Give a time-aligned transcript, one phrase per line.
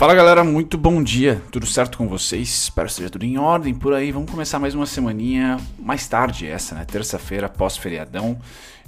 [0.00, 2.48] Fala galera, muito bom dia, tudo certo com vocês?
[2.48, 4.10] Espero que esteja tudo em ordem por aí.
[4.10, 6.86] Vamos começar mais uma semaninha mais tarde, essa, né?
[6.86, 8.40] Terça-feira, pós-feriadão.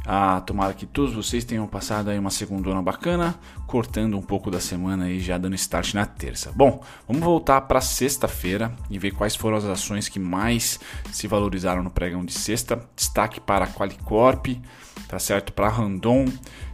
[0.06, 3.34] Ah, tomara que todos vocês tenham passado aí uma segunda bacana,
[3.66, 6.50] cortando um pouco da semana e já dando start na terça.
[6.56, 10.80] Bom, vamos voltar para sexta-feira e ver quais foram as ações que mais
[11.12, 12.88] se valorizaram no pregão de sexta.
[12.96, 14.46] Destaque para a Qualicorp,
[15.08, 15.52] tá certo?
[15.52, 16.24] Para Randon,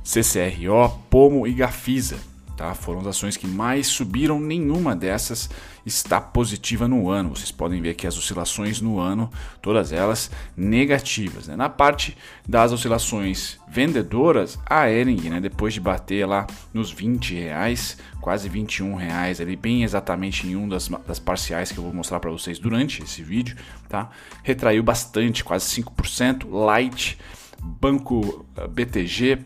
[0.05, 2.38] CCRO, Pomo e Gafisa.
[2.59, 2.75] Tá?
[2.75, 5.49] Foram as ações que mais subiram, nenhuma dessas
[5.87, 7.29] está positiva no ano.
[7.29, 9.31] Vocês podem ver aqui as oscilações no ano,
[9.63, 11.47] todas elas negativas.
[11.47, 11.55] Né?
[11.55, 17.97] Na parte das oscilações vendedoras, a Ering, né, depois de bater lá nos 20 reais,
[18.21, 22.19] quase 21 reais, ali, bem exatamente em um das, das parciais que eu vou mostrar
[22.19, 23.57] para vocês durante esse vídeo,
[23.89, 24.11] tá?
[24.43, 26.45] retraiu bastante, quase 5%.
[26.51, 27.17] Light,
[27.63, 29.45] Banco eh, BTG,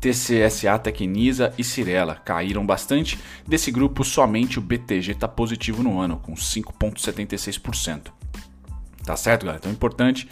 [0.00, 3.18] TCSA, Tecnisa e Cirela caíram bastante.
[3.46, 8.12] Desse grupo, somente o BTG está positivo no ano, com 5,76%.
[9.04, 9.58] Tá certo, galera?
[9.58, 10.28] Então é importante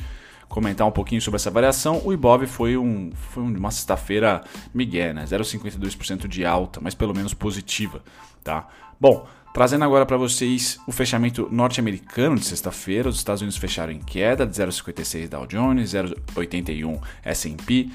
[0.49, 2.01] comentar um pouquinho sobre essa variação.
[2.05, 5.25] O Ibov foi, um, foi uma sexta-feira migué, né?
[5.25, 8.03] 0,52% de alta, mas pelo menos positiva,
[8.43, 8.69] tá?
[9.01, 13.09] Bom, trazendo agora para vocês o fechamento norte-americano de sexta-feira.
[13.09, 17.91] Os Estados Unidos fecharam em queda de 0,56 Dow Jones, 0,81 S&P,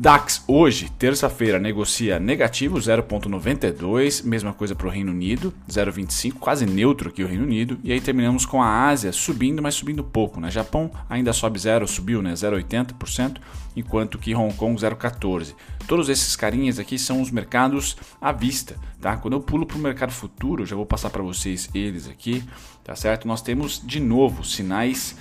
[0.00, 7.10] DAX hoje, terça-feira, negocia negativo 0,92, mesma coisa para o Reino Unido, 0,25, quase neutro
[7.10, 7.78] aqui o Reino Unido.
[7.84, 10.40] E aí terminamos com a Ásia subindo, mas subindo pouco.
[10.40, 10.50] Né?
[10.50, 12.32] Japão ainda sobe 0, subiu né?
[12.32, 13.42] 0,80%,
[13.76, 15.54] enquanto que Hong Kong 0,14%.
[15.86, 18.76] Todos esses carinhas aqui são os mercados à vista.
[19.02, 19.18] Tá?
[19.18, 22.42] Quando eu pulo para o mercado futuro, já vou passar para vocês eles aqui,
[22.82, 23.28] tá certo?
[23.28, 25.14] Nós temos de novo sinais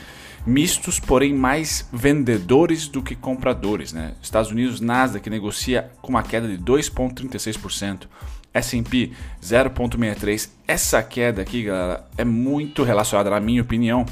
[0.45, 3.93] mistos, porém mais vendedores do que compradores.
[3.93, 4.13] Né?
[4.21, 8.07] Estados Unidos, Nasdaq negocia com uma queda de 2,36%.
[8.53, 9.11] S&P
[9.41, 10.49] 0,63.
[10.67, 14.05] Essa queda aqui, galera, é muito relacionada, na minha opinião,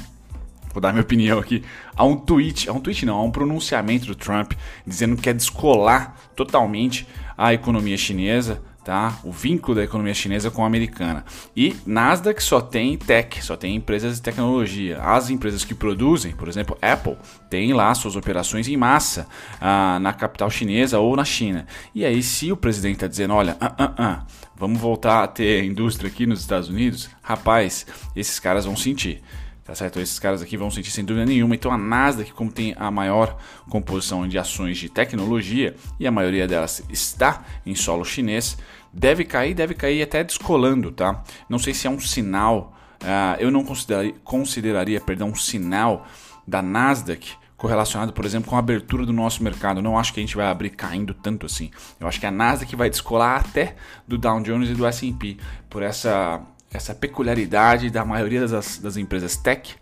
[0.72, 1.64] vou dar minha opinião aqui,
[1.96, 4.52] a um tweet, a um tweet não, a um pronunciamento do Trump
[4.86, 7.06] dizendo que quer descolar totalmente
[7.36, 9.18] a economia chinesa tá?
[9.22, 11.22] O vínculo da economia chinesa com a americana.
[11.54, 14.98] E Nasdaq só tem tech, só tem empresas de tecnologia.
[15.02, 17.18] As empresas que produzem, por exemplo, Apple,
[17.50, 19.28] tem lá suas operações em massa
[19.60, 21.66] ah, na capital chinesa ou na China.
[21.94, 25.64] E aí, se o presidente está dizendo, olha, ah, ah, ah, vamos voltar a ter
[25.64, 27.84] indústria aqui nos Estados Unidos, rapaz,
[28.16, 29.22] esses caras vão sentir.
[29.68, 30.00] Tá certo?
[30.00, 31.54] Esses caras aqui vão sentir sem dúvida nenhuma.
[31.54, 33.36] Então a Nasdaq, como tem a maior
[33.68, 38.56] composição de ações de tecnologia e a maioria delas está em solo chinês,
[38.92, 41.22] deve cair, deve cair até descolando, tá?
[41.48, 46.06] Não sei se é um sinal, uh, eu não consideraria, consideraria, perdão, um sinal
[46.46, 49.82] da Nasdaq correlacionado, por exemplo, com a abertura do nosso mercado.
[49.82, 51.70] Não acho que a gente vai abrir caindo tanto assim.
[51.98, 53.74] Eu acho que a Nasdaq vai descolar até
[54.06, 55.36] do Dow Jones e do S&P
[55.68, 56.40] por essa
[56.70, 59.74] essa peculiaridade da maioria das, das empresas tech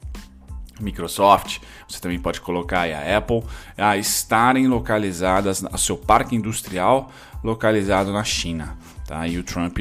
[0.81, 3.43] Microsoft, você também pode colocar a Apple,
[3.77, 7.11] a estarem localizadas, o seu parque industrial
[7.43, 8.77] localizado na China.
[9.07, 9.27] Tá?
[9.27, 9.79] E o Trump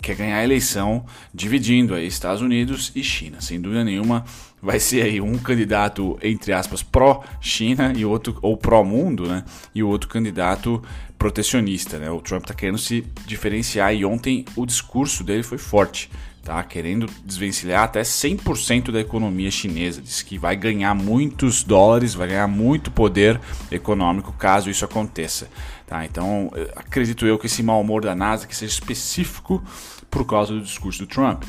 [0.00, 3.40] quer ganhar a eleição dividindo aí Estados Unidos e China.
[3.40, 4.24] Sem dúvida nenhuma,
[4.62, 9.44] vai ser aí um candidato entre aspas pró-China e outro ou pró-mundo, né?
[9.74, 10.82] E o outro candidato
[11.18, 12.10] protecionista, né?
[12.10, 16.10] O Trump está querendo se diferenciar e ontem o discurso dele foi forte
[16.42, 20.00] tá querendo desvencilhar até 100% da economia chinesa.
[20.00, 23.40] Diz que vai ganhar muitos dólares, vai ganhar muito poder
[23.70, 25.48] econômico caso isso aconteça.
[25.86, 26.04] Tá?
[26.04, 29.62] Então, eh, acredito eu que esse mau humor da NASA que seja específico
[30.10, 31.44] por causa do discurso do Trump.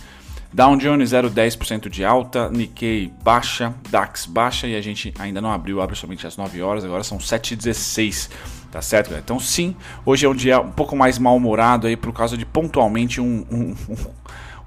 [0.54, 5.82] Dow Jones 0,10% de alta, Nikkei baixa, DAX baixa e a gente ainda não abriu,
[5.82, 8.30] abre somente às 9 horas, agora são 7h16,
[8.70, 9.08] tá certo?
[9.08, 9.24] Galera?
[9.24, 9.74] Então sim,
[10.06, 13.76] hoje é um dia um pouco mais mal-humorado aí por causa de pontualmente um, um,
[13.90, 13.96] um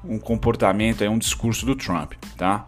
[0.08, 2.66] um comportamento, é um discurso do Trump, tá?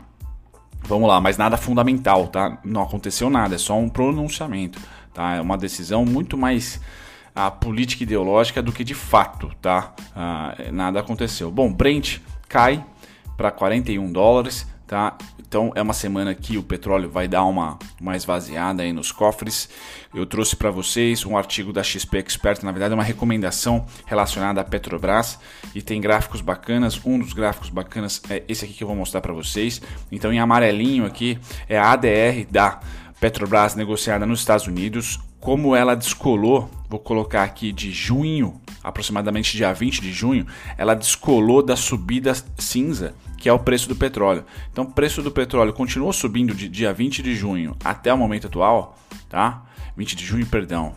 [0.85, 2.59] Vamos lá, mas nada fundamental, tá?
[2.65, 4.79] Não aconteceu nada, é só um pronunciamento,
[5.13, 5.35] tá?
[5.35, 6.81] É uma decisão muito mais
[7.35, 9.95] a política ideológica do que de fato, tá?
[10.15, 11.51] Ah, nada aconteceu.
[11.51, 12.85] Bom, Brent cai
[13.37, 15.17] para 41 dólares, tá?
[15.49, 19.69] Então é uma semana que o petróleo vai dar uma, uma esvaziada aí nos cofres.
[20.15, 24.61] Eu trouxe para vocês um artigo da XP Expert, na verdade é uma recomendação relacionada
[24.61, 25.39] à Petrobras
[25.75, 27.01] e tem gráficos bacanas.
[27.05, 29.81] Um dos gráficos bacanas é esse aqui que eu vou mostrar para vocês.
[30.11, 32.81] Então em amarelinho aqui é a ADR da
[33.21, 39.73] Petrobras negociada nos Estados Unidos, como ela descolou, vou colocar aqui de junho, aproximadamente dia
[39.73, 40.47] 20 de junho,
[40.77, 43.15] ela descolou da subida cinza
[43.47, 44.45] que é o preço do petróleo.
[44.73, 48.49] Então, o preço do petróleo continuou subindo de dia 20 de junho até o momento
[48.49, 48.99] atual,
[49.29, 49.65] tá?
[49.97, 50.97] 20 de junho, perdão.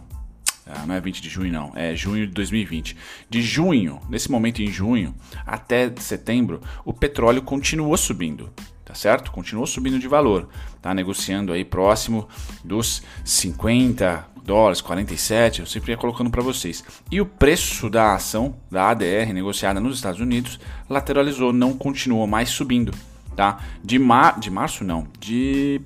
[0.65, 0.83] Tá?
[0.87, 1.71] Não é 20 de junho, não.
[1.75, 2.97] É junho de 2020.
[3.29, 5.13] De junho, nesse momento em junho,
[5.45, 8.51] até setembro, o petróleo continuou subindo
[8.83, 9.31] tá certo?
[9.31, 10.49] Continuou subindo de valor,
[10.81, 12.27] tá negociando aí próximo
[12.63, 16.83] dos 50 dólares, 47, eu sempre ia colocando para vocês.
[17.11, 20.59] E o preço da ação da ADR negociada nos Estados Unidos
[20.89, 22.91] lateralizou, não continuou mais subindo,
[23.35, 23.59] tá?
[23.83, 24.39] De, mar...
[24.39, 25.79] de março não, de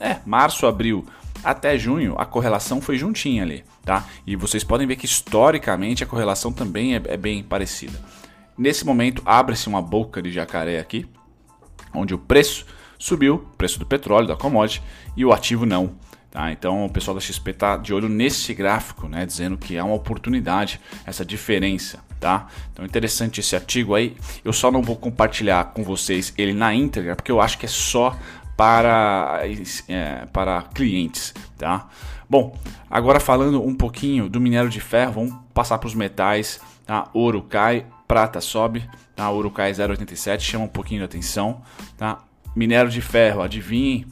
[0.00, 1.06] é, março, abril
[1.44, 4.04] até junho, a correlação foi juntinha ali, tá?
[4.26, 7.98] E vocês podem ver que historicamente a correlação também é, é bem parecida.
[8.58, 11.06] Nesse momento, abre-se uma boca de jacaré aqui,
[11.94, 12.66] onde o preço
[12.98, 14.82] subiu, o preço do petróleo, da commodity,
[15.16, 15.94] e o ativo não.
[16.30, 16.52] Tá?
[16.52, 19.94] Então o pessoal da XP está de olho nesse gráfico, né, dizendo que é uma
[19.94, 21.98] oportunidade essa diferença.
[22.20, 22.46] Tá?
[22.72, 24.16] Então interessante esse artigo aí.
[24.44, 27.68] Eu só não vou compartilhar com vocês ele na íntegra, porque eu acho que é
[27.68, 28.16] só
[28.56, 29.40] para,
[29.88, 31.34] é, para clientes.
[31.58, 31.88] Tá?
[32.28, 32.56] Bom,
[32.88, 36.60] agora falando um pouquinho do minério de ferro, vamos passar para os metais.
[36.86, 37.08] Tá?
[37.12, 39.30] Ouro cai, prata sobe, tá?
[39.30, 41.62] Ouro cai 0,87, chama um pouquinho de atenção.
[41.96, 42.18] Tá?
[42.54, 44.06] Minério de ferro, adivinhe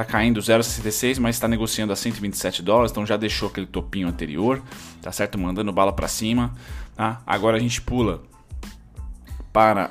[0.00, 4.62] Está caindo 0,66, mas está negociando a 127 dólares, então já deixou aquele topinho anterior,
[5.02, 5.38] tá certo?
[5.38, 6.54] Mandando bala para cima.
[6.96, 7.20] Tá?
[7.26, 8.22] Agora a gente pula
[9.52, 9.90] para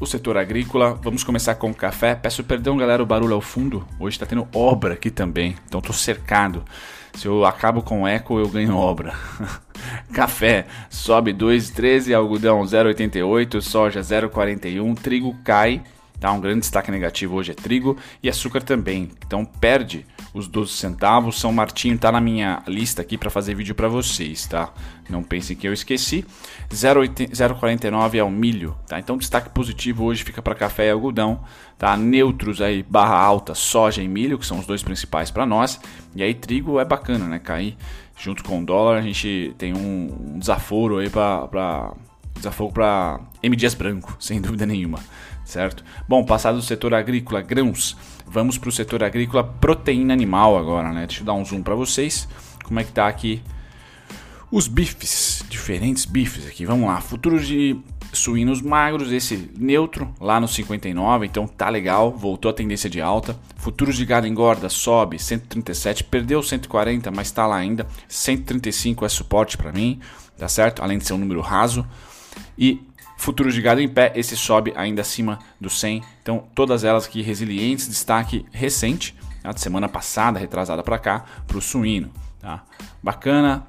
[0.00, 0.98] o setor agrícola.
[1.04, 2.16] Vamos começar com o café.
[2.16, 3.86] Peço perdão, galera, o barulho ao fundo.
[4.00, 6.64] Hoje está tendo obra aqui também, então estou cercado.
[7.14, 9.14] Se eu acabo com eco, eu ganho obra.
[10.12, 15.84] café sobe 2,13, algodão 0,88, soja 0,41, trigo cai
[16.20, 16.32] Tá?
[16.32, 19.10] Um grande destaque negativo hoje é trigo e açúcar também.
[19.26, 20.04] Então perde
[20.34, 21.38] os 12 centavos.
[21.38, 24.72] São Martinho está na minha lista aqui para fazer vídeo para vocês, tá?
[25.08, 26.24] Não pensem que eu esqueci.
[26.70, 28.98] 0,49 é o milho, tá?
[28.98, 31.40] Então destaque positivo hoje fica para café e algodão,
[31.78, 31.96] tá?
[31.96, 35.80] Neutros aí barra alta, soja e milho, que são os dois principais para nós.
[36.14, 37.38] E aí trigo é bacana, né?
[37.38, 37.76] Cair
[38.18, 41.92] junto com o dólar, a gente tem um, um desaforo aí para
[42.38, 45.00] desaforo para M Dias Branco, sem dúvida nenhuma
[45.48, 45.82] certo?
[46.06, 47.96] Bom, passado do setor agrícola, grãos,
[48.26, 51.06] vamos para o setor agrícola proteína animal agora, né?
[51.06, 52.28] Deixa eu dar um zoom para vocês.
[52.62, 53.42] Como é que tá aqui
[54.50, 56.64] os bifes, diferentes bifes aqui.
[56.64, 57.76] Vamos lá, futuros de
[58.12, 63.38] suínos magros, esse neutro lá no 59, então tá legal, voltou a tendência de alta.
[63.56, 67.86] Futuros de gado engorda, sobe 137, perdeu 140, mas tá lá ainda.
[68.08, 70.00] 135 é suporte para mim,
[70.36, 70.82] tá certo?
[70.82, 71.86] Além de ser um número raso.
[72.56, 72.88] E
[73.18, 76.02] Futuros de gado em pé, esse sobe ainda acima do 100.
[76.22, 79.50] Então, todas elas aqui resilientes, destaque recente, tá?
[79.50, 82.12] de semana passada, retrasada para cá, para o suíno.
[82.40, 82.62] Tá?
[83.02, 83.66] Bacana.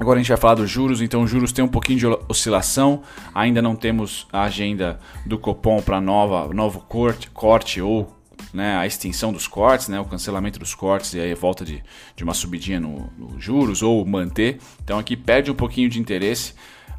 [0.00, 3.02] Agora a gente vai falar dos juros, então os juros tem um pouquinho de oscilação,
[3.32, 8.12] ainda não temos a agenda do Copom para nova novo corte, corte ou
[8.52, 11.80] né, a extensão dos cortes, né, o cancelamento dos cortes e aí a volta de,
[12.16, 14.58] de uma subidinha nos no juros ou manter.
[14.82, 16.54] Então aqui perde um pouquinho de interesse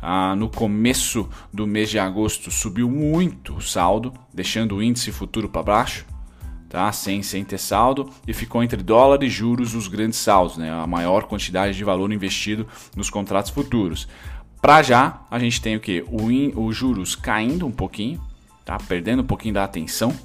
[0.08, 5.50] ah, no começo do mês de agosto subiu muito o saldo, deixando o índice futuro
[5.50, 6.06] para baixo,
[6.70, 6.92] tá?
[6.92, 10.72] sem, sem ter saldo, e ficou entre dólar e juros os grandes saldos, né?
[10.72, 14.08] a maior quantidade de valor investido nos contratos futuros.
[14.62, 16.06] Para já, a gente tem o que?
[16.08, 18.22] O, o juros caindo um pouquinho,
[18.64, 18.78] tá?
[18.78, 20.16] perdendo um pouquinho da atenção,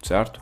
[0.00, 0.40] certo?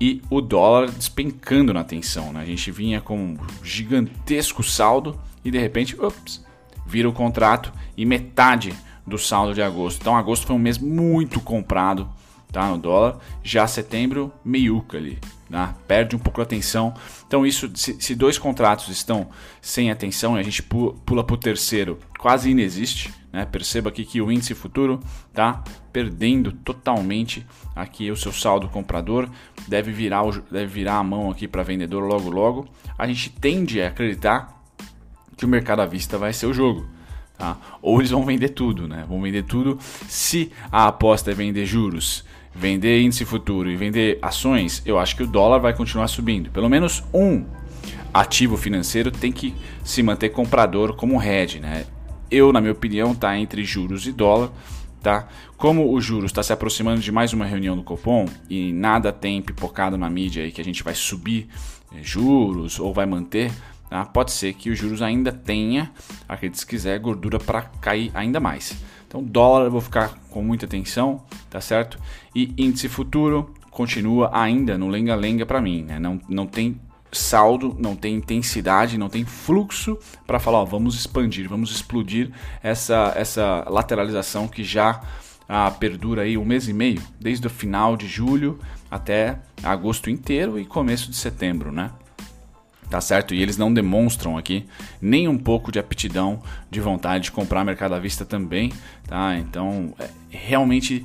[0.00, 2.32] E o dólar despencando na atenção.
[2.32, 2.40] Né?
[2.40, 6.40] A gente vinha com um gigantesco saldo e de repente, ups,
[6.86, 8.74] vira o contrato e metade
[9.06, 10.00] do saldo de agosto.
[10.00, 12.08] Então agosto foi um mês muito comprado
[12.50, 13.18] tá, no dólar.
[13.42, 15.18] Já setembro, meiuca ali.
[15.48, 15.74] Né?
[15.88, 16.94] Perde um pouco a atenção.
[17.26, 19.28] Então isso, se, se dois contratos estão
[19.60, 23.12] sem atenção e a gente pula para o terceiro, quase inexiste.
[23.32, 23.46] Né?
[23.46, 29.28] Perceba aqui que o índice futuro está perdendo totalmente aqui o seu saldo comprador.
[29.66, 32.68] Deve virar, deve virar a mão aqui para vendedor logo logo.
[32.98, 34.51] A gente tende a acreditar
[35.36, 36.86] que o mercado à vista vai ser o jogo.
[37.38, 37.56] Tá?
[37.80, 39.04] Ou eles vão vender tudo, né?
[39.08, 39.78] Vão vender tudo.
[40.08, 42.24] Se a aposta é vender juros,
[42.54, 46.50] vender índice futuro e vender ações, eu acho que o dólar vai continuar subindo.
[46.50, 47.44] Pelo menos um
[48.12, 51.86] ativo financeiro tem que se manter comprador como hedge, né?
[52.30, 54.50] Eu, na minha opinião, tá entre juros e dólar,
[55.02, 55.28] tá?
[55.56, 59.42] Como o juros está se aproximando de mais uma reunião do Copom e nada tem
[59.42, 61.48] pipocado na mídia aí que a gente vai subir
[61.94, 63.50] eh, juros ou vai manter,
[63.92, 64.06] Tá?
[64.06, 65.92] Pode ser que os juros ainda tenha,
[66.26, 68.74] acredite se quiser, gordura para cair ainda mais.
[69.06, 71.98] Então, dólar eu vou ficar com muita atenção, tá certo?
[72.34, 75.98] E índice futuro continua ainda no lenga-lenga para mim, né?
[75.98, 76.80] Não, não tem
[77.12, 82.30] saldo, não tem intensidade, não tem fluxo para falar, ó, vamos expandir, vamos explodir
[82.62, 85.02] essa, essa lateralização que já
[85.46, 88.58] ah, perdura aí um mês e meio, desde o final de julho
[88.90, 91.90] até agosto inteiro e começo de setembro, né?
[92.92, 93.34] Tá certo?
[93.34, 94.66] E eles não demonstram aqui
[95.00, 98.70] nem um pouco de aptidão, de vontade de comprar mercado à vista também,
[99.08, 99.34] tá?
[99.38, 101.02] Então, é, realmente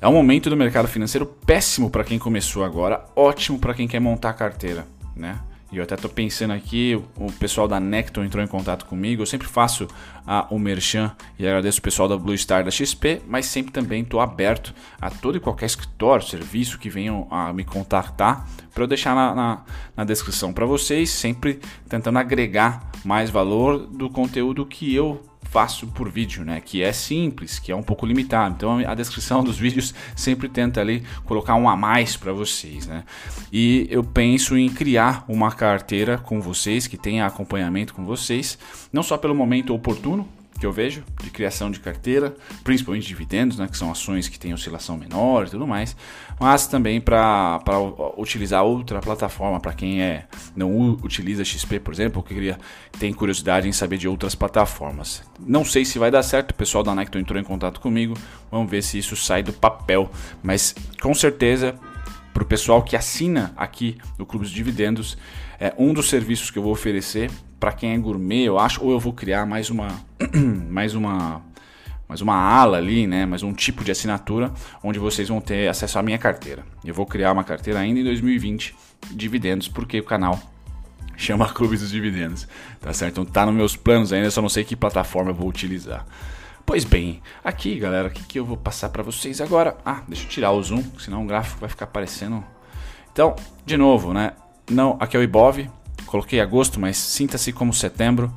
[0.00, 4.00] é um momento do mercado financeiro péssimo para quem começou agora, ótimo para quem quer
[4.00, 4.84] montar a carteira,
[5.14, 5.38] né?
[5.70, 9.22] E eu até estou pensando aqui, o pessoal da Necton entrou em contato comigo.
[9.22, 9.86] Eu sempre faço
[10.26, 14.02] a, o merchan e agradeço o pessoal da Blue Star da XP, mas sempre também
[14.02, 18.88] estou aberto a todo e qualquer escritório, serviço que venham a me contactar para eu
[18.88, 19.64] deixar na, na,
[19.96, 26.10] na descrição para vocês, sempre tentando agregar mais valor do conteúdo que eu faço por
[26.10, 26.60] vídeo, né?
[26.60, 28.54] Que é simples, que é um pouco limitado.
[28.54, 33.04] Então a descrição dos vídeos sempre tenta ali colocar um a mais para vocês, né?
[33.52, 38.58] E eu penso em criar uma carteira com vocês que tenha acompanhamento com vocês,
[38.96, 40.26] não só pelo momento oportuno,
[40.58, 42.34] que eu vejo de criação de carteira,
[42.64, 45.94] principalmente dividendos, né, que são ações que têm oscilação menor e tudo mais,
[46.40, 47.60] mas também para
[48.16, 50.26] utilizar outra plataforma para quem é
[50.56, 52.58] não utiliza XP, por exemplo, que queria
[52.98, 55.22] tem curiosidade em saber de outras plataformas.
[55.38, 58.14] Não sei se vai dar certo, o pessoal da Necton entrou em contato comigo,
[58.50, 60.10] vamos ver se isso sai do papel,
[60.42, 61.78] mas com certeza
[62.32, 65.18] para o pessoal que assina aqui no Clube de Dividendos,
[65.60, 68.90] é um dos serviços que eu vou oferecer para quem é gourmet, eu acho, ou
[68.90, 69.88] eu vou criar mais uma
[70.68, 71.42] mais uma
[72.08, 75.98] mais uma ala ali, né, mais um tipo de assinatura onde vocês vão ter acesso
[75.98, 76.64] à minha carteira.
[76.84, 78.74] Eu vou criar uma carteira ainda em 2020
[79.10, 80.40] dividendos, porque o canal
[81.16, 82.46] chama Clube dos Dividendos,
[82.80, 83.20] tá certo?
[83.20, 86.06] Então tá nos meus planos ainda, só não sei que plataforma eu vou utilizar.
[86.64, 89.76] Pois bem, aqui galera, o que, que eu vou passar para vocês agora?
[89.84, 92.44] Ah, deixa eu tirar o zoom, senão o gráfico vai ficar aparecendo.
[93.12, 93.34] Então,
[93.64, 94.32] de novo, né?
[94.70, 95.70] Não, aqui é o Ibov,
[96.06, 98.32] coloquei agosto, mas sinta-se como setembro,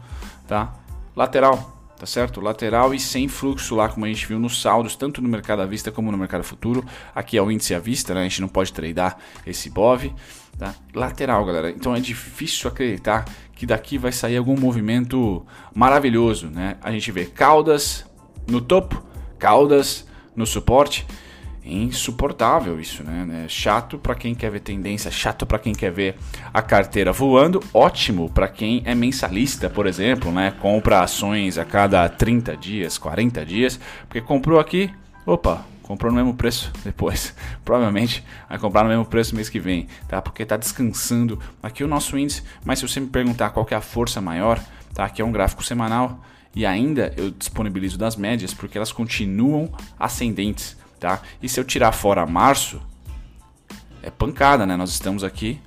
[0.48, 0.74] tá?
[1.16, 2.42] Lateral, tá certo?
[2.42, 5.66] Lateral e sem fluxo lá, como a gente viu nos saldos, tanto no mercado à
[5.66, 6.84] vista como no mercado futuro.
[7.14, 8.22] Aqui é o índice à vista, né?
[8.22, 10.14] A gente não pode tradear esse BOV,
[10.58, 10.74] tá?
[10.94, 11.70] Lateral, galera.
[11.70, 15.46] Então é difícil acreditar que daqui vai sair algum movimento
[15.76, 16.78] maravilhoso, né?
[16.82, 18.06] A gente vê caudas
[18.48, 19.04] no topo,
[19.38, 21.06] caudas no suporte
[21.64, 23.44] insuportável isso, né?
[23.46, 26.16] É chato para quem quer ver tendência, chato para quem quer ver
[26.54, 30.52] a carteira voando, ótimo para quem é mensalista, por exemplo, né?
[30.60, 34.90] Compra ações a cada 30 dias, 40 dias, porque comprou aqui,
[35.26, 37.36] opa, comprou no mesmo preço depois.
[37.66, 40.22] Provavelmente vai comprar no mesmo preço mês que vem, tá?
[40.22, 43.82] Porque está descansando aqui o nosso índice, mas se você me perguntar qual é a
[43.82, 44.60] força maior,
[44.94, 45.06] tá?
[45.06, 46.24] Aqui é um gráfico semanal
[46.56, 51.22] e ainda eu disponibilizo das médias porque elas continuam ascendentes tá?
[51.42, 52.82] E se eu tirar fora março,
[54.04, 54.76] é pancada, né?
[54.76, 55.60] Nós estamos aqui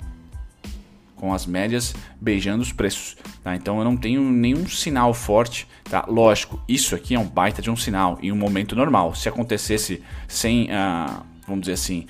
[1.17, 3.55] com as médias beijando os preços, tá?
[3.55, 6.05] Então eu não tenho nenhum sinal forte, tá?
[6.09, 9.15] Lógico, isso aqui é um baita de um sinal em um momento normal.
[9.15, 12.07] Se acontecesse sem, ah, vamos dizer assim,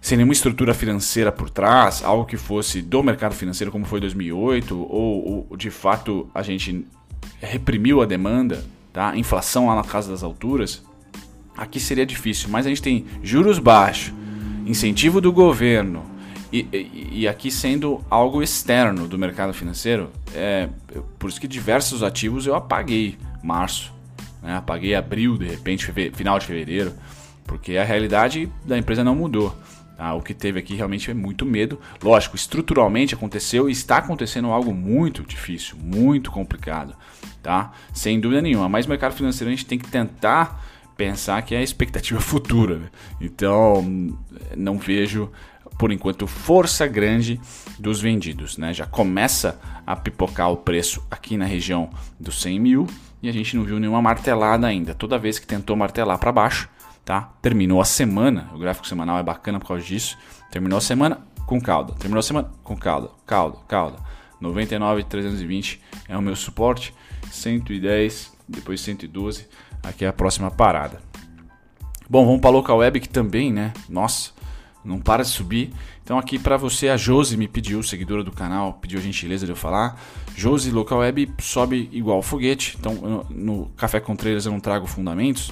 [0.00, 4.74] sem nenhuma estrutura financeira por trás, algo que fosse do mercado financeiro como foi 2008,
[4.74, 6.86] ou, ou de fato a gente
[7.40, 9.16] reprimiu a demanda, tá?
[9.16, 10.82] Inflação lá na casa das alturas,
[11.56, 14.12] aqui seria difícil, mas a gente tem juros baixos,
[14.66, 16.04] incentivo do governo
[16.52, 20.68] e, e, e aqui sendo algo externo do mercado financeiro, é,
[21.18, 23.92] por isso que diversos ativos eu apaguei março,
[24.42, 26.94] né, apaguei abril de repente, final de fevereiro,
[27.44, 29.54] porque a realidade da empresa não mudou.
[29.96, 30.12] Tá?
[30.14, 31.80] O que teve aqui realmente é muito medo.
[32.02, 36.94] Lógico, estruturalmente aconteceu e está acontecendo algo muito difícil, muito complicado,
[37.42, 37.72] tá?
[37.92, 38.68] Sem dúvida nenhuma.
[38.68, 40.64] Mas o mercado financeiro a gente tem que tentar
[40.96, 42.78] pensar que é a expectativa futura.
[42.78, 42.90] Né?
[43.20, 43.84] Então,
[44.56, 45.30] não vejo
[45.78, 47.40] por enquanto força grande
[47.78, 48.72] dos vendidos, né?
[48.72, 52.86] Já começa a pipocar o preço aqui na região dos 100 mil
[53.22, 54.94] e a gente não viu nenhuma martelada ainda.
[54.94, 56.68] Toda vez que tentou martelar para baixo,
[57.04, 57.32] tá?
[57.42, 60.16] Terminou a semana, o gráfico semanal é bacana por causa disso.
[60.50, 63.98] Terminou a semana com calda, terminou a semana com calda, calda, calda.
[64.40, 66.94] 99,320 é o meu suporte,
[67.30, 69.48] 110, depois 112
[69.84, 71.00] Aqui é a próxima parada.
[72.08, 73.72] Bom, vamos para a local web que também, né?
[73.88, 74.30] Nossa,
[74.84, 75.72] não para de subir.
[76.02, 79.52] Então aqui para você a Josi me pediu, seguidora do canal, pediu a gentileza de
[79.52, 80.00] eu falar.
[80.36, 82.76] Josi local web sobe igual foguete.
[82.78, 85.50] Então no Café com eu não trago fundamentos,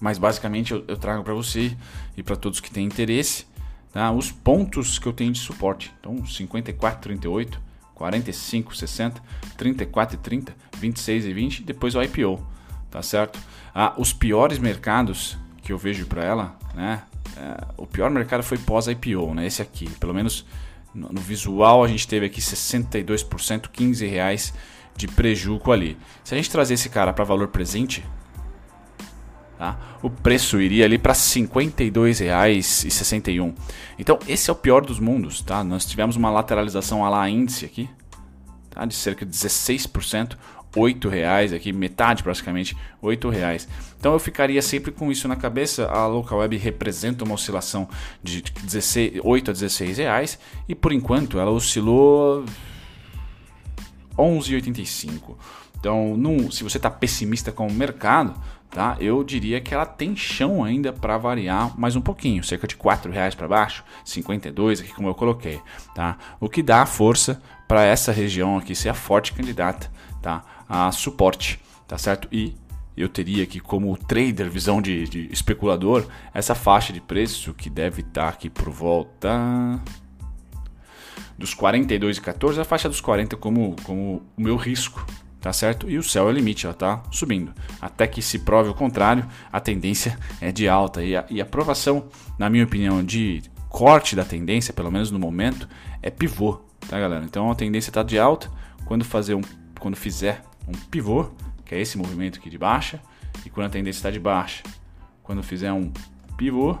[0.00, 1.76] mas basicamente eu, eu trago para você
[2.16, 3.46] e para todos que têm interesse,
[3.92, 4.10] tá?
[4.12, 5.92] Os pontos que eu tenho de suporte.
[6.00, 7.60] Então 54, 38,
[7.94, 9.22] 45, 60,
[9.56, 12.54] 34 e 30, 26 e 20, depois o IPO
[12.94, 13.38] tá certo?
[13.74, 17.02] Ah, os piores mercados que eu vejo para ela, né?
[17.36, 19.44] É, o pior mercado foi pós-IPO, né?
[19.44, 20.46] Esse aqui, pelo menos
[20.94, 24.54] no, no, visual a gente teve aqui 62%, 15 reais
[24.96, 25.98] de prejuízo ali.
[26.22, 28.04] Se a gente trazer esse cara para valor presente,
[29.58, 29.76] Tá?
[30.02, 33.54] O preço iria ali para R$ 52,61.
[33.96, 35.40] Então, esse é o pior dos mundos.
[35.42, 35.62] Tá?
[35.62, 37.88] Nós tivemos uma lateralização a lá índice aqui,
[38.68, 38.84] tá?
[38.84, 40.36] de cerca de 16%,
[40.74, 43.68] R$ reais aqui, metade praticamente, R$ reais.
[43.98, 45.86] Então eu ficaria sempre com isso na cabeça.
[45.86, 47.88] A local web representa uma oscilação
[48.22, 50.38] de 16, 8 a 16 reais
[50.68, 52.44] e por enquanto ela oscilou
[54.16, 55.36] 11,85.
[55.78, 58.34] Então, num, se você está pessimista com o mercado,
[58.70, 58.96] tá?
[59.00, 63.10] Eu diria que ela tem chão ainda para variar mais um pouquinho, cerca de R$
[63.10, 65.60] reais para baixo, 52 aqui como eu coloquei,
[65.94, 66.16] tá?
[66.40, 69.90] O que dá força para essa região aqui ser a forte candidata,
[70.20, 70.42] tá?
[70.68, 72.28] A suporte, tá certo?
[72.30, 72.54] E
[72.96, 78.00] eu teria aqui como trader, visão de, de especulador, essa faixa de preço que deve
[78.00, 79.80] estar tá aqui por volta
[81.36, 85.04] dos 42,14, a faixa dos 40 como, como o meu risco,
[85.40, 85.90] tá certo?
[85.90, 87.52] E o céu é o limite, ela tá subindo.
[87.80, 91.02] Até que se prove o contrário, a tendência é de alta.
[91.02, 95.18] E a, e a aprovação, na minha opinião, de corte da tendência, pelo menos no
[95.18, 95.68] momento,
[96.00, 97.24] é pivô, tá galera?
[97.24, 98.48] Então a tendência está de alta,
[98.84, 99.42] quando, fazer um,
[99.80, 101.30] quando fizer um pivô,
[101.64, 103.00] que é esse movimento aqui de baixa,
[103.44, 104.62] e quando a tendência está de baixa,
[105.22, 105.92] quando fizer um
[106.36, 106.78] pivô,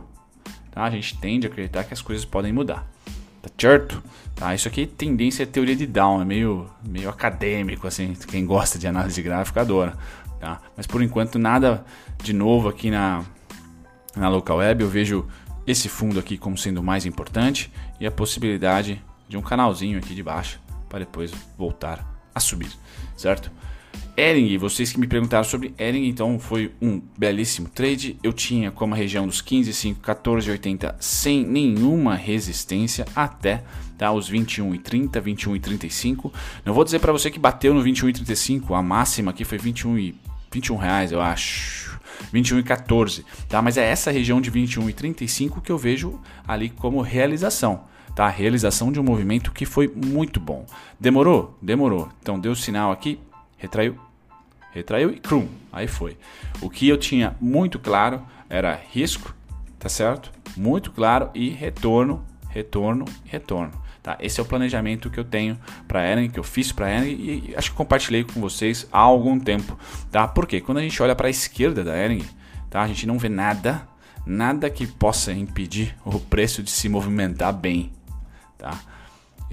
[0.70, 0.84] tá?
[0.84, 2.86] a gente tende a acreditar que as coisas podem mudar.
[3.40, 4.02] Tá certo?
[4.34, 8.78] Tá, isso aqui tendência é teoria de Down, é meio, meio acadêmico, assim, quem gosta
[8.78, 9.96] de análise gráfica adora.
[10.40, 10.60] Tá?
[10.76, 11.84] Mas por enquanto nada
[12.22, 13.22] de novo aqui na,
[14.16, 15.26] na local web, eu vejo
[15.66, 20.22] esse fundo aqui como sendo mais importante e a possibilidade de um canalzinho aqui de
[20.22, 22.70] baixo para depois voltar a subir,
[23.16, 23.50] certo?
[24.16, 28.16] Ering, vocês que me perguntaram sobre Ering, então foi um belíssimo trade.
[28.22, 33.64] Eu tinha como a região dos 15,5, 14,80 sem nenhuma resistência até
[33.98, 36.32] tá, os 21,30, 21,35.
[36.64, 40.14] Não vou dizer para você que bateu no 21,35, a máxima aqui foi 21 e
[40.52, 41.98] 21 reais, eu acho.
[42.32, 43.60] 21,14, tá?
[43.60, 48.26] Mas é essa região de 21,35 que eu vejo ali como realização tá?
[48.26, 50.64] A realização de um movimento que foi muito bom.
[51.00, 51.58] Demorou?
[51.60, 52.08] Demorou.
[52.22, 53.18] Então deu sinal aqui,
[53.58, 53.98] retraiu,
[54.74, 56.18] retraiu e crum, aí foi.
[56.60, 59.34] O que eu tinha muito claro era risco,
[59.78, 60.32] tá certo?
[60.56, 63.72] Muito claro e retorno, retorno, retorno.
[64.02, 64.18] Tá?
[64.20, 65.58] Esse é o planejamento que eu tenho
[65.88, 69.38] para Eren, que eu fiz para Eren e acho que compartilhei com vocês há algum
[69.38, 69.78] tempo.
[70.10, 70.28] Tá?
[70.28, 72.22] Porque quando a gente olha para a esquerda da Eren,
[72.68, 72.82] tá?
[72.82, 73.88] a gente não vê nada,
[74.26, 77.92] nada que possa impedir o preço de se movimentar bem.
[78.58, 78.78] Tá?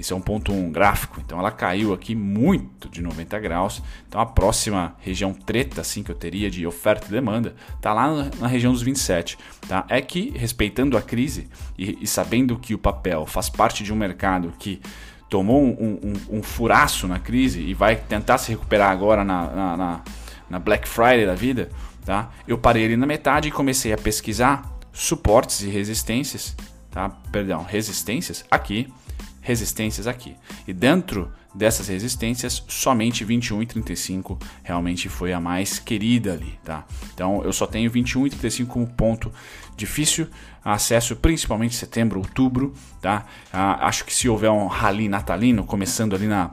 [0.01, 3.83] Esse é um ponto um gráfico, então ela caiu aqui muito de 90 graus.
[4.07, 8.27] Então a próxima região treta assim que eu teria de oferta e demanda está lá
[8.39, 9.37] na região dos 27.
[9.67, 9.85] Tá?
[9.87, 13.95] É que respeitando a crise e, e sabendo que o papel faz parte de um
[13.95, 14.81] mercado que
[15.29, 19.77] tomou um, um, um, furaço na crise e vai tentar se recuperar agora na, na,
[19.77, 20.01] na,
[20.49, 21.69] na Black Friday da vida,
[22.03, 22.31] tá?
[22.47, 26.55] eu parei ali na metade e comecei a pesquisar suportes e resistências,
[26.89, 27.07] tá?
[27.31, 28.91] perdão, resistências aqui
[29.41, 30.35] resistências aqui.
[30.67, 36.85] E dentro dessas resistências, somente 21 e 35 realmente foi a mais querida ali, tá?
[37.13, 39.31] Então eu só tenho 21 e 35 como ponto
[39.75, 40.27] difícil
[40.63, 43.25] acesso, principalmente setembro, outubro, tá?
[43.51, 46.51] Ah, acho que se houver um rally natalino, começando ali na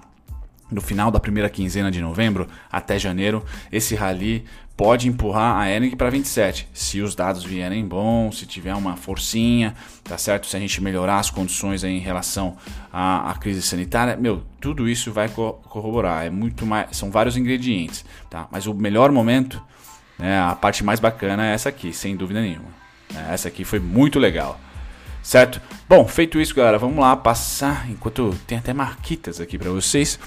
[0.70, 4.44] no final da primeira quinzena de novembro até janeiro, esse rally
[4.78, 9.74] pode empurrar a Ering para 27, se os dados vierem bons, se tiver uma forcinha,
[10.04, 10.46] tá certo?
[10.46, 12.57] Se a gente melhorar as condições em relação
[12.92, 16.24] à, à crise sanitária, meu, tudo isso vai co corroborar.
[16.24, 18.46] É muito mais, são vários ingredientes, tá?
[18.52, 19.61] Mas o melhor momento,
[20.16, 22.68] né, a parte mais bacana é essa aqui, sem dúvida nenhuma.
[23.16, 24.61] É, essa aqui foi muito legal.
[25.24, 25.61] Certo?
[25.88, 27.90] Bom, feito isso, galera, vamos lá passar.
[27.90, 30.18] Enquanto tem até marquitas aqui para vocês.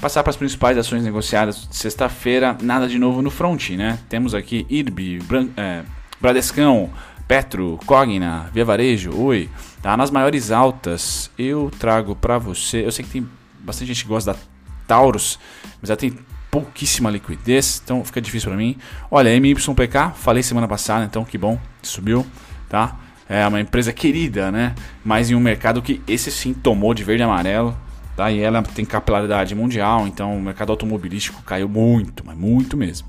[0.00, 3.98] Passar para as principais ações negociadas de sexta-feira, nada de novo no front, né?
[4.08, 5.82] Temos aqui IRB, Bran é,
[6.20, 6.90] Bradescão,
[7.26, 9.48] Petro, Cogna, Via Varejo, Oi.
[9.80, 9.96] Tá?
[9.96, 12.84] Nas maiores altas, eu trago para você.
[12.84, 13.28] Eu sei que tem
[13.60, 14.38] bastante gente que gosta da
[14.86, 15.38] Taurus,
[15.80, 16.16] mas ela tem
[16.50, 18.76] pouquíssima liquidez, então fica difícil para mim.
[19.10, 22.24] Olha, MYPK, falei semana passada, então que bom, subiu,
[22.68, 22.96] tá?
[23.28, 24.74] É uma empresa querida, né?
[25.04, 27.76] Mas em um mercado que esse sim tomou de verde e amarelo.
[28.16, 28.30] Tá?
[28.30, 33.08] E ela tem capilaridade mundial, então o mercado automobilístico caiu muito, mas muito mesmo.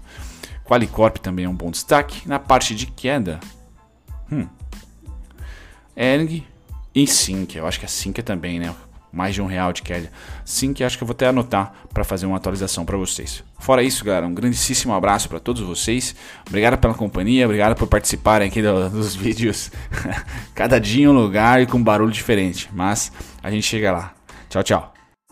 [0.66, 2.28] Qualicorp também é um bom destaque.
[2.28, 3.40] Na parte de queda,
[4.32, 4.48] hum,
[5.96, 6.44] Ering
[6.94, 7.56] e Sync.
[7.56, 8.74] Eu acho que a Sync também, né?
[9.14, 10.12] Mais de um real de queda.
[10.44, 13.44] Sync, acho que eu vou até anotar para fazer uma atualização para vocês.
[13.60, 16.16] Fora isso, galera, um grandíssimo abraço para todos vocês.
[16.48, 19.72] Obrigado pela companhia, obrigado por participarem aqui dos vídeos.
[20.54, 22.70] Cada dia um lugar e com barulho diferente.
[22.74, 24.14] Mas a gente chega lá.
[24.50, 24.95] Tchau, tchau.